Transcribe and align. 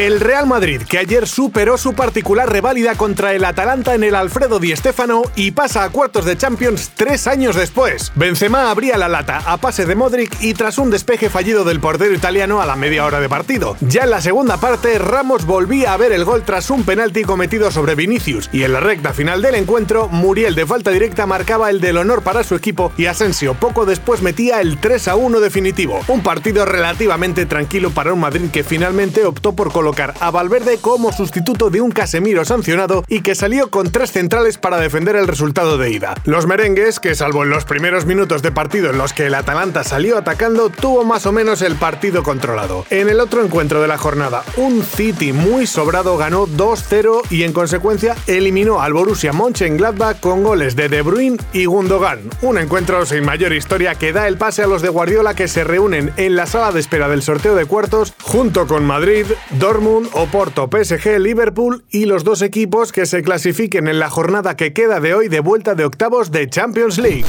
El 0.00 0.18
Real 0.18 0.46
Madrid, 0.46 0.80
que 0.88 0.96
ayer 0.96 1.28
superó 1.28 1.76
su 1.76 1.92
particular 1.92 2.50
reválida 2.50 2.94
contra 2.94 3.34
el 3.34 3.44
Atalanta 3.44 3.94
en 3.94 4.02
el 4.02 4.14
Alfredo 4.14 4.58
Di 4.58 4.74
Stéfano 4.74 5.24
y 5.36 5.50
pasa 5.50 5.84
a 5.84 5.90
cuartos 5.90 6.24
de 6.24 6.38
Champions 6.38 6.92
tres 6.96 7.26
años 7.26 7.54
después. 7.54 8.10
Benzema 8.14 8.70
abría 8.70 8.96
la 8.96 9.10
lata 9.10 9.42
a 9.44 9.58
pase 9.58 9.84
de 9.84 9.94
Modric 9.94 10.40
y 10.40 10.54
tras 10.54 10.78
un 10.78 10.88
despeje 10.88 11.28
fallido 11.28 11.64
del 11.64 11.80
portero 11.80 12.14
italiano 12.14 12.62
a 12.62 12.64
la 12.64 12.76
media 12.76 13.04
hora 13.04 13.20
de 13.20 13.28
partido. 13.28 13.76
Ya 13.82 14.04
en 14.04 14.10
la 14.10 14.22
segunda 14.22 14.56
parte, 14.56 14.98
Ramos 14.98 15.44
volvía 15.44 15.92
a 15.92 15.98
ver 15.98 16.12
el 16.12 16.24
gol 16.24 16.44
tras 16.46 16.70
un 16.70 16.84
penalti 16.84 17.22
cometido 17.22 17.70
sobre 17.70 17.94
Vinicius 17.94 18.48
y 18.54 18.62
en 18.62 18.72
la 18.72 18.80
recta 18.80 19.12
final 19.12 19.42
del 19.42 19.56
encuentro, 19.56 20.08
Muriel 20.08 20.54
de 20.54 20.64
falta 20.64 20.92
directa 20.92 21.26
marcaba 21.26 21.68
el 21.68 21.82
del 21.82 21.98
honor 21.98 22.22
para 22.22 22.42
su 22.42 22.54
equipo 22.54 22.90
y 22.96 23.04
Asensio 23.04 23.52
poco 23.52 23.84
después 23.84 24.22
metía 24.22 24.62
el 24.62 24.80
3 24.80 25.08
a 25.08 25.16
1 25.16 25.40
definitivo. 25.40 26.00
Un 26.08 26.22
partido 26.22 26.64
relativamente 26.64 27.44
tranquilo 27.44 27.90
para 27.90 28.14
un 28.14 28.20
Madrid 28.20 28.48
que 28.50 28.64
finalmente 28.64 29.26
optó 29.26 29.52
por 29.52 29.70
colocar 29.70 29.89
a 30.20 30.30
Valverde 30.30 30.78
como 30.78 31.12
sustituto 31.12 31.68
de 31.68 31.80
un 31.80 31.90
Casemiro 31.90 32.44
sancionado 32.44 33.04
y 33.08 33.22
que 33.22 33.34
salió 33.34 33.70
con 33.70 33.90
tres 33.90 34.12
centrales 34.12 34.56
para 34.56 34.78
defender 34.78 35.16
el 35.16 35.26
resultado 35.26 35.78
de 35.78 35.90
ida. 35.90 36.14
Los 36.24 36.46
merengues, 36.46 37.00
que 37.00 37.14
salvo 37.14 37.42
en 37.42 37.50
los 37.50 37.64
primeros 37.64 38.06
minutos 38.06 38.40
de 38.42 38.52
partido 38.52 38.90
en 38.90 38.98
los 38.98 39.12
que 39.12 39.26
el 39.26 39.34
Atalanta 39.34 39.82
salió 39.82 40.16
atacando, 40.16 40.70
tuvo 40.70 41.04
más 41.04 41.26
o 41.26 41.32
menos 41.32 41.60
el 41.62 41.74
partido 41.74 42.22
controlado. 42.22 42.86
En 42.90 43.08
el 43.08 43.18
otro 43.18 43.44
encuentro 43.44 43.82
de 43.82 43.88
la 43.88 43.98
jornada, 43.98 44.44
un 44.56 44.84
City 44.84 45.32
muy 45.32 45.66
sobrado 45.66 46.16
ganó 46.16 46.46
2-0 46.46 47.22
y 47.30 47.42
en 47.42 47.52
consecuencia 47.52 48.14
eliminó 48.28 48.80
al 48.80 48.92
Borussia 48.92 49.32
Mönchengladbach 49.32 50.20
con 50.20 50.44
goles 50.44 50.76
de 50.76 50.88
De 50.88 51.02
Bruyne 51.02 51.38
y 51.52 51.64
Gundogan. 51.64 52.20
Un 52.42 52.58
encuentro 52.58 53.04
sin 53.06 53.24
mayor 53.24 53.52
historia 53.52 53.96
que 53.96 54.12
da 54.12 54.28
el 54.28 54.36
pase 54.36 54.62
a 54.62 54.68
los 54.68 54.82
de 54.82 54.88
Guardiola 54.88 55.34
que 55.34 55.48
se 55.48 55.64
reúnen 55.64 56.12
en 56.16 56.36
la 56.36 56.46
sala 56.46 56.70
de 56.70 56.80
espera 56.80 57.08
del 57.08 57.22
sorteo 57.22 57.56
de 57.56 57.66
cuartos 57.66 58.14
junto 58.22 58.66
con 58.66 58.84
Madrid, 58.84 59.26
Dortmund 59.58 59.79
Oporto, 59.80 60.68
PSG, 60.68 61.18
Liverpool 61.18 61.84
y 61.88 62.04
los 62.04 62.22
dos 62.22 62.42
equipos 62.42 62.92
que 62.92 63.06
se 63.06 63.22
clasifiquen 63.22 63.88
en 63.88 63.98
la 63.98 64.10
jornada 64.10 64.54
que 64.54 64.74
queda 64.74 65.00
de 65.00 65.14
hoy 65.14 65.28
de 65.28 65.40
vuelta 65.40 65.74
de 65.74 65.86
octavos 65.86 66.30
de 66.30 66.50
Champions 66.50 66.98
League. 66.98 67.24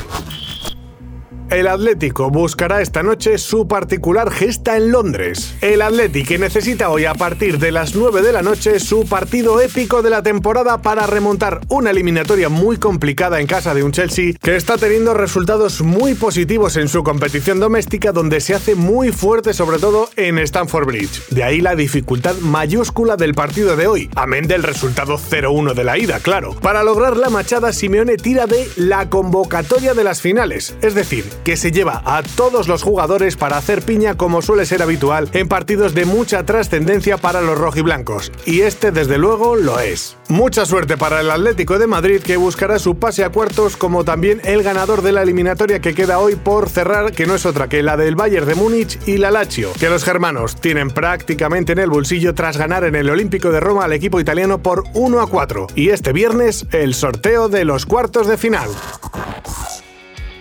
El 1.52 1.68
Atlético 1.68 2.32
buscará 2.32 2.82
esta 2.82 3.04
noche 3.04 3.38
su 3.38 3.68
particular 3.68 4.32
gesta 4.32 4.78
en 4.78 4.90
Londres. 4.90 5.54
El 5.60 5.82
Atlético 5.82 6.38
necesita 6.40 6.90
hoy 6.90 7.04
a 7.04 7.14
partir 7.14 7.60
de 7.60 7.74
las 7.74 7.94
9 7.94 8.22
de 8.22 8.32
la 8.32 8.42
noche 8.42 8.80
su 8.80 9.06
partido 9.06 9.60
épico 9.60 10.02
de 10.02 10.10
la 10.10 10.24
temporada 10.24 10.82
para 10.82 11.08
remontar 11.08 11.60
una 11.68 11.90
eliminatoria 11.90 12.48
muy 12.48 12.78
complicada 12.78 13.42
en 13.42 13.48
casa 13.48 13.74
de 13.74 13.84
un 13.84 13.92
Chelsea 13.92 14.32
que 14.42 14.56
está 14.56 14.78
teniendo 14.78 15.14
resultados 15.14 15.82
muy 15.82 16.14
positivos 16.14 16.78
en 16.78 16.88
su 16.88 17.04
competición 17.04 17.60
doméstica 17.60 18.14
donde 18.14 18.40
se 18.40 18.54
hace 18.54 18.76
muy 18.76 19.12
fuerte 19.12 19.54
sobre 19.54 19.78
todo 19.78 20.10
en 20.16 20.40
Stamford 20.40 20.86
Bridge. 20.86 21.28
De 21.32 21.44
ahí 21.44 21.60
la 21.60 21.76
dificultad 21.76 22.38
mayúscula 22.38 23.18
del 23.18 23.34
partido 23.34 23.76
de 23.76 23.88
hoy, 23.88 24.10
amén 24.16 24.48
del 24.48 24.64
resultado 24.64 25.18
0-1 25.18 25.74
de 25.74 25.84
la 25.84 25.98
ida, 25.98 26.22
claro. 26.22 26.56
Para 26.62 26.82
lograr 26.82 27.18
la 27.18 27.30
machada, 27.30 27.74
Simeone 27.74 28.16
tira 28.16 28.48
de 28.48 28.70
la 28.78 29.10
convocatoria 29.10 29.94
de 29.94 30.06
las 30.06 30.22
finales, 30.22 30.78
es 30.82 30.96
decir, 30.96 31.26
que 31.44 31.58
se 31.58 31.72
lleva 31.72 32.02
a 32.06 32.24
todos 32.24 32.68
los 32.68 32.84
jugadores 32.84 33.36
para 33.36 33.58
hacer 33.58 33.82
piña 33.82 34.16
como 34.16 34.42
suele 34.42 34.66
ser 34.66 34.82
habitual 34.82 35.30
en 35.34 35.48
partidos 35.48 35.94
de 35.94 36.06
mucha 36.06 36.46
trascendencia 36.46 37.18
para 37.18 37.42
los 37.42 37.58
rojiblancos. 37.58 38.32
Y 38.46 38.62
este 38.62 38.92
desde 38.92 39.18
luego 39.18 39.56
lo 39.56 39.80
es. 39.80 40.18
Mucha 40.30 40.66
suerte 40.66 40.98
para 40.98 41.22
el 41.22 41.32
Atlético 41.32 41.80
de 41.80 41.88
Madrid 41.88 42.22
que 42.22 42.38
buscará 42.38 42.80
su 42.80 42.96
pase 42.96 43.24
a 43.24 43.30
cuartos 43.30 43.78
como 43.78 44.04
también 44.04 44.42
el 44.44 44.64
ganador 44.64 45.02
de 45.02 45.12
la 45.12 45.24
eliminatoria 45.24 45.80
que 45.80 45.94
queda 45.94 46.20
hoy 46.20 46.36
por 46.36 46.70
cerrar 46.70 47.12
que 47.12 47.26
no 47.26 47.36
es 47.36 47.46
otra 47.46 47.68
que 47.68 47.84
la 47.84 47.98
del 47.98 48.16
Bayern 48.16 48.48
de 48.48 48.56
Múnich 48.56 49.00
y 49.06 49.18
la 49.18 49.32
Lazio, 49.32 49.72
que 49.80 49.90
los 49.90 50.04
germanos 50.04 50.56
tienen 50.56 50.90
prácticamente 50.90 51.74
en 51.74 51.80
el 51.80 51.90
bolsillo 51.90 52.34
tras 52.34 52.58
ganar 52.58 52.84
en 52.84 52.96
el 52.96 53.10
Olímpico 53.10 53.52
de 53.52 53.60
Roma 53.60 53.86
al 53.86 53.94
equipo 53.94 54.20
italiano 54.20 54.62
por 54.62 54.84
1 54.94 55.20
a 55.20 55.28
4. 55.28 55.68
Y 55.76 55.90
este 55.90 56.14
viernes 56.14 56.66
el 56.72 56.94
sorteo 56.94 57.50
de 57.50 57.66
los 57.66 57.86
cuartos 57.86 58.28
de 58.28 58.38
final. 58.38 58.70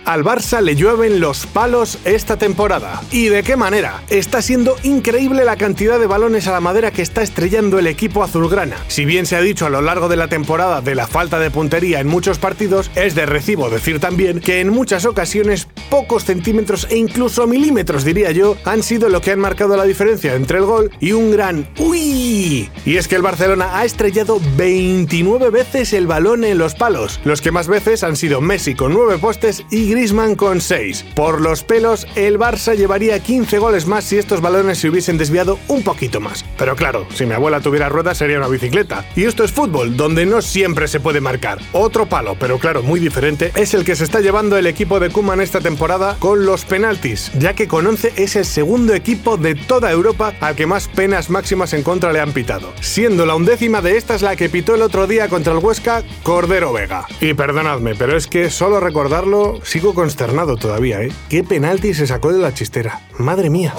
Al 0.05 0.23
Barça 0.23 0.61
le 0.61 0.75
llueven 0.75 1.19
los 1.19 1.45
palos 1.45 1.99
esta 2.05 2.37
temporada. 2.37 3.01
¿Y 3.11 3.27
de 3.27 3.43
qué 3.43 3.55
manera? 3.55 4.01
Está 4.09 4.41
siendo 4.41 4.75
increíble 4.83 5.45
la 5.45 5.57
cantidad 5.57 5.99
de 5.99 6.07
balones 6.07 6.47
a 6.47 6.51
la 6.51 6.59
madera 6.59 6.91
que 6.91 7.03
está 7.03 7.21
estrellando 7.21 7.77
el 7.77 7.87
equipo 7.87 8.23
azulgrana. 8.23 8.77
Si 8.87 9.05
bien 9.05 9.25
se 9.25 9.35
ha 9.35 9.41
dicho 9.41 9.67
a 9.67 9.69
lo 9.69 9.81
largo 9.81 10.09
de 10.09 10.15
la 10.15 10.27
temporada 10.27 10.81
de 10.81 10.95
la 10.95 11.07
falta 11.07 11.37
de 11.39 11.51
puntería 11.51 11.99
en 11.99 12.07
muchos 12.07 12.39
partidos, 12.39 12.89
es 12.95 13.13
de 13.13 13.27
recibo 13.27 13.69
decir 13.69 13.99
también 13.99 14.39
que 14.39 14.59
en 14.59 14.69
muchas 14.69 15.05
ocasiones 15.05 15.67
pocos 15.91 16.23
centímetros 16.23 16.87
e 16.89 16.95
incluso 16.95 17.45
milímetros 17.45 18.05
diría 18.05 18.31
yo 18.31 18.55
han 18.63 18.81
sido 18.81 19.09
lo 19.09 19.19
que 19.19 19.31
han 19.31 19.39
marcado 19.39 19.75
la 19.75 19.83
diferencia 19.83 20.35
entre 20.35 20.59
el 20.59 20.65
gol 20.65 20.89
y 21.01 21.11
un 21.11 21.31
gran 21.31 21.67
¡Uy! 21.77 22.69
Y 22.85 22.95
es 22.95 23.09
que 23.09 23.17
el 23.17 23.21
Barcelona 23.21 23.77
ha 23.77 23.83
estrellado 23.83 24.39
29 24.55 25.49
veces 25.49 25.91
el 25.91 26.07
balón 26.07 26.45
en 26.45 26.57
los 26.57 26.75
palos. 26.75 27.19
Los 27.25 27.41
que 27.41 27.51
más 27.51 27.67
veces 27.67 28.03
han 28.03 28.15
sido 28.15 28.39
Messi 28.39 28.73
con 28.73 28.93
9 28.93 29.17
postes 29.17 29.65
y 29.69 29.91
Grisman 29.91 30.35
con 30.35 30.61
6. 30.61 31.05
Por 31.13 31.41
los 31.41 31.63
pelos, 31.63 32.07
el 32.15 32.39
Barça 32.39 32.75
llevaría 32.75 33.19
15 33.19 33.57
goles 33.57 33.85
más 33.85 34.05
si 34.05 34.17
estos 34.17 34.39
balones 34.39 34.77
se 34.77 34.87
hubiesen 34.87 35.17
desviado 35.17 35.59
un 35.67 35.83
poquito 35.83 36.21
más. 36.21 36.45
Pero 36.57 36.77
claro, 36.77 37.05
si 37.13 37.25
mi 37.25 37.33
abuela 37.33 37.59
tuviera 37.59 37.89
ruedas 37.89 38.17
sería 38.17 38.37
una 38.37 38.47
bicicleta. 38.47 39.05
Y 39.17 39.25
esto 39.25 39.43
es 39.43 39.51
fútbol, 39.51 39.97
donde 39.97 40.25
no 40.25 40.41
siempre 40.41 40.87
se 40.87 41.01
puede 41.01 41.19
marcar. 41.19 41.59
Otro 41.73 42.07
palo, 42.07 42.37
pero 42.39 42.59
claro, 42.59 42.81
muy 42.81 43.01
diferente, 43.01 43.51
es 43.55 43.73
el 43.73 43.83
que 43.83 43.97
se 43.97 44.05
está 44.05 44.21
llevando 44.21 44.57
el 44.57 44.67
equipo 44.67 45.01
de 45.01 45.09
Kuman 45.09 45.41
esta 45.41 45.59
temporada 45.59 45.80
con 46.19 46.45
los 46.45 46.63
penaltis, 46.63 47.31
ya 47.39 47.55
que 47.55 47.67
con 47.67 47.87
11 47.87 48.13
es 48.17 48.35
el 48.35 48.45
segundo 48.45 48.93
equipo 48.93 49.35
de 49.37 49.55
toda 49.55 49.91
Europa 49.91 50.31
al 50.39 50.55
que 50.55 50.67
más 50.67 50.87
penas 50.87 51.31
máximas 51.31 51.73
en 51.73 51.81
contra 51.81 52.13
le 52.13 52.19
han 52.19 52.33
pitado, 52.33 52.71
siendo 52.81 53.25
la 53.25 53.33
undécima 53.33 53.81
de 53.81 53.97
estas 53.97 54.21
la 54.21 54.35
que 54.35 54.47
pitó 54.47 54.75
el 54.75 54.83
otro 54.83 55.07
día 55.07 55.27
contra 55.27 55.53
el 55.53 55.59
Huesca 55.59 56.03
Cordero 56.21 56.71
Vega. 56.71 57.07
Y 57.19 57.33
perdonadme, 57.33 57.95
pero 57.95 58.15
es 58.15 58.27
que 58.27 58.51
solo 58.51 58.79
recordarlo, 58.79 59.59
si 59.63 59.79
consternado 59.79 60.55
todavía, 60.55 61.01
¿eh? 61.01 61.11
¿Qué 61.29 61.43
penalti 61.43 61.95
se 61.95 62.05
sacó 62.05 62.31
de 62.31 62.37
la 62.37 62.53
chistera? 62.53 63.01
Madre 63.17 63.49
mía 63.49 63.73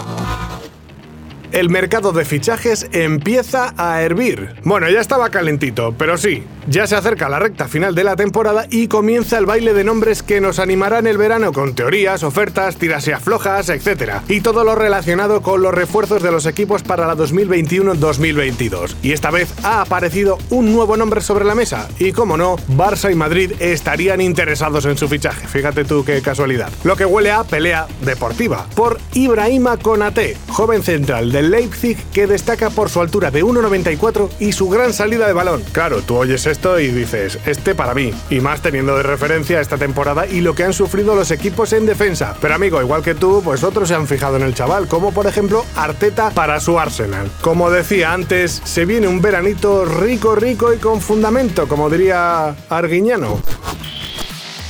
el 1.53 1.69
mercado 1.69 2.13
de 2.13 2.25
fichajes 2.25 2.89
empieza 2.93 3.75
a 3.77 4.03
hervir. 4.03 4.57
Bueno, 4.65 4.89
ya 4.89 5.01
estaba 5.01 5.31
calentito, 5.31 5.95
pero 5.97 6.17
sí, 6.17 6.45
ya 6.67 6.87
se 6.87 6.97
acerca 6.97 7.29
la 7.29 7.39
recta 7.39 7.69
final 7.69 7.95
de 7.95 8.05
la 8.05 8.17
temporada 8.17 8.67
y 8.71 8.89
comienza 8.89 9.39
el 9.39 9.47
baile 9.47 9.75
de 9.75 9.85
nombres 9.85 10.23
que 10.23 10.41
nos 10.41 10.59
animarán 10.59 11.07
el 11.07 11.19
verano 11.19 11.53
con 11.53 11.75
teorías, 11.75 12.23
ofertas, 12.23 12.77
tiras 12.77 13.07
y 13.09 13.13
aflojas, 13.13 13.69
etc. 13.69 14.21
Y 14.29 14.41
todo 14.41 14.65
lo 14.65 14.75
relacionado 14.75 15.43
con 15.43 15.63
los 15.63 15.75
refuerzos 15.75 16.23
de 16.23 16.33
los 16.33 16.47
equipos 16.47 16.83
para 16.83 17.07
la 17.07 17.17
2021-2022. 17.17 18.97
Y 19.03 19.13
esta 19.13 19.31
vez 19.31 19.53
ha 19.63 19.83
aparecido 19.83 20.39
un 20.51 20.73
nuevo 20.73 20.97
nombre 20.97 21.21
sobre 21.21 21.45
la 21.45 21.55
mesa. 21.55 21.89
Y 21.99 22.13
como 22.13 22.37
no, 22.37 22.57
Barça 22.69 23.13
y 23.13 23.15
Madrid 23.15 23.53
estarían 23.59 24.21
interesados 24.21 24.87
en 24.87 24.97
su 24.97 25.09
fichaje. 25.09 25.47
Fíjate 25.47 25.85
tú 25.85 26.05
qué 26.05 26.23
casualidad. 26.23 26.71
Lo 26.85 26.97
que 26.97 27.05
huele 27.05 27.31
a 27.31 27.45
pelea 27.45 27.87
deportiva. 28.03 28.67
Por 28.75 28.99
Ibrahima 29.13 29.77
Konate, 29.77 30.37
joven 30.49 30.83
central 30.83 31.31
Leipzig 31.51 31.97
que 32.13 32.27
destaca 32.27 32.71
por 32.71 32.89
su 32.89 33.01
altura 33.01 33.31
de 33.31 33.45
1,94 33.45 34.31
y 34.39 34.53
su 34.53 34.69
gran 34.69 34.93
salida 34.93 35.27
de 35.27 35.33
balón. 35.33 35.63
Claro, 35.73 36.03
tú 36.03 36.17
oyes 36.17 36.47
esto 36.47 36.79
y 36.79 36.89
dices, 36.89 37.39
este 37.47 37.75
para 37.75 37.95
mí, 37.95 38.13
y 38.31 38.41
más 38.41 38.63
teniendo 38.63 38.97
de 38.97 39.03
referencia 39.03 39.61
esta 39.61 39.79
temporada 39.79 40.27
y 40.27 40.41
lo 40.41 40.55
que 40.55 40.65
han 40.65 40.73
sufrido 40.73 41.15
los 41.15 41.31
equipos 41.31 41.73
en 41.73 41.87
defensa. 41.87 42.37
Pero 42.41 42.55
amigo, 42.55 42.81
igual 42.81 43.03
que 43.03 43.15
tú, 43.15 43.43
pues 43.45 43.65
otros 43.65 43.89
se 43.89 43.95
han 43.95 44.07
fijado 44.07 44.37
en 44.37 44.43
el 44.43 44.55
chaval, 44.55 44.89
como 44.89 45.13
por 45.13 45.27
ejemplo 45.27 45.65
Arteta 45.77 46.31
para 46.31 46.61
su 46.61 46.79
Arsenal. 46.79 47.31
Como 47.41 47.71
decía 47.71 48.13
antes, 48.13 48.63
se 48.65 48.85
viene 48.85 49.09
un 49.09 49.21
veranito 49.21 49.85
rico, 49.85 50.35
rico 50.35 50.73
y 50.73 50.79
con 50.79 51.01
fundamento, 51.01 51.67
como 51.69 51.91
diría 51.91 52.55
Arguiñano. 52.69 53.41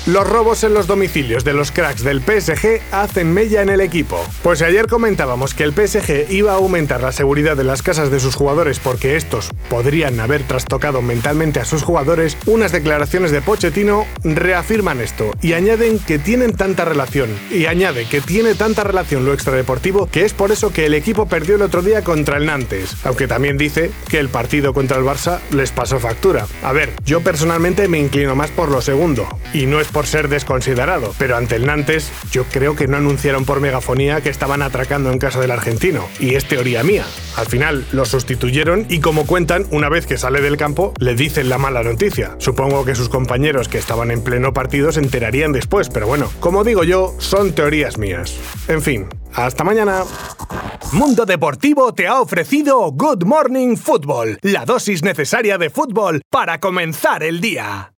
Los 0.07 0.29
robos 0.29 0.65
en 0.65 0.75
los 0.75 0.89
domicilios 0.89 1.45
de 1.45 1.53
los 1.53 1.71
cracks 1.71 2.03
del 2.03 2.23
PSG 2.23 2.81
hacen 2.91 3.33
mella 3.33 3.63
en 3.63 3.69
el 3.69 3.81
equipo. 3.81 4.21
Pues 4.43 4.61
ayer 4.61 4.89
comentábamos 4.89 5.55
que 5.55 5.63
el 5.63 5.73
PSG 5.73 6.29
iba 6.29 6.51
a 6.51 6.57
aumentar 6.57 7.01
la 7.03 7.13
seguridad 7.13 7.57
de 7.57 7.63
las 7.63 7.83
casas 7.83 8.11
de 8.11 8.19
sus 8.19 8.35
jugadores 8.35 8.81
porque 8.81 9.15
estos 9.15 9.51
podrían 9.71 10.19
haber 10.19 10.43
trastocado 10.43 11.03
mentalmente 11.03 11.61
a 11.61 11.65
sus 11.65 11.85
jugadores, 11.85 12.37
unas 12.47 12.73
declaraciones 12.73 13.31
de 13.31 13.43
Pochettino 13.43 14.05
reafirman 14.25 15.01
esto 15.01 15.31
y 15.41 15.53
añaden 15.53 16.01
que 16.01 16.19
tienen 16.19 16.55
tanta 16.55 16.85
relación, 16.85 17.31
y 17.53 17.67
añade 17.67 18.05
que 18.07 18.21
tiene 18.21 18.57
tanta 18.57 18.83
relación 18.83 19.25
lo 19.25 19.33
extradeportivo 19.33 20.09
que 20.11 20.25
es 20.25 20.33
por 20.33 20.51
eso 20.51 20.73
que 20.73 20.87
el 20.87 20.95
equipo 20.95 21.27
perdió 21.27 21.55
el 21.55 21.63
otro 21.63 21.81
día 21.81 22.03
contra 22.03 22.39
el 22.39 22.47
Nantes, 22.47 22.97
aunque 23.05 23.29
también 23.29 23.57
dice 23.57 23.93
que 24.09 24.19
el 24.19 24.29
partido 24.29 24.75
contra 24.75 24.99
el 24.99 25.05
Barça 25.05 25.39
les 25.53 25.71
pasó 25.71 26.01
factura. 26.01 26.49
A 26.65 26.73
ver, 26.73 26.93
yo 27.05 27.21
personalmente 27.21 27.87
me 27.87 28.01
inclino 28.01 28.35
más 28.35 28.51
por 28.51 28.69
lo 28.69 28.83
segundo, 28.83 29.29
y 29.55 29.67
no 29.67 29.81
es 29.81 29.92
por 29.93 30.07
ser 30.07 30.29
desconsiderado, 30.29 31.15
pero 31.19 31.37
ante 31.37 31.57
el 31.57 31.67
Nantes 31.67 32.11
yo 32.31 32.45
creo 32.45 32.77
que 32.77 32.89
no 32.89 32.97
anunciaron 32.97 33.45
por 33.45 33.61
megafonía 33.61 34.21
que 34.21 34.31
estaban 34.31 34.63
atracando 34.63 35.11
en 35.11 35.19
casa 35.19 35.41
del 35.41 35.51
argentino, 35.51 36.05
y 36.19 36.35
es 36.35 36.47
teoría 36.47 36.83
mía. 36.83 37.05
Al 37.37 37.47
final 37.47 37.87
lo 37.93 38.05
sustituyeron 38.05 38.87
y 38.89 39.01
como 39.01 39.27
cuentan, 39.27 39.67
una 39.71 39.89
vez 39.89 40.07
que 40.07 40.19
sale 40.19 40.41
del 40.41 40.57
campo, 40.57 40.95
le 40.99 41.15
dicen 41.15 41.49
la 41.49 41.59
mala 41.59 41.83
noticia. 41.83 42.37
Supongo 42.39 42.85
que 42.85 42.95
sus 42.95 43.09
compañeros 43.09 43.69
que 43.69 43.79
estaban 43.79 44.11
en 44.11 44.23
pleno 44.23 44.53
partido 44.53 44.93
se 44.93 45.01
enterarían 45.01 45.53
después, 45.53 45.89
pero 45.89 46.07
bueno, 46.07 46.31
como 46.41 46.65
digo 46.65 46.85
yo, 46.85 47.15
son 47.19 47.53
teorías 47.53 47.99
mías. 47.99 48.37
En 48.69 48.83
fin, 48.83 49.09
hasta 49.35 49.65
mañana. 49.65 50.05
Mundo 50.93 51.25
Deportivo 51.25 51.95
te 51.95 52.07
ha 52.07 52.21
ofrecido 52.21 52.91
Good 52.93 53.25
Morning 53.25 53.77
Football, 53.77 54.39
la 54.43 54.65
dosis 54.67 55.03
necesaria 55.03 55.57
de 55.57 55.71
fútbol 55.71 56.23
para 56.29 56.61
comenzar 56.61 57.23
el 57.23 57.41
día. 57.41 57.89